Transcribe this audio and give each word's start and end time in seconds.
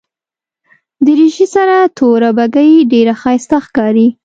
دریشي 1.05 1.47
سره 1.55 1.75
توره 1.97 2.29
بګۍ 2.37 2.71
ډېره 2.91 3.13
ښایسته 3.21 3.57
ښکاري. 3.65 4.07